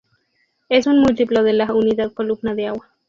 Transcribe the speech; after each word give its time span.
Es 0.67 0.87
un 0.87 0.99
múltiplo 0.99 1.43
de 1.43 1.53
la 1.53 1.71
unidad 1.75 2.11
columna 2.11 2.55
de 2.55 2.65
agua. 2.69 2.89